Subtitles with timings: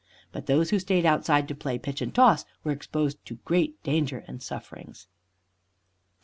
[0.31, 4.23] But those who stayed outside to play pitch and toss were exposed to great danger
[4.27, 5.05] and sufferings."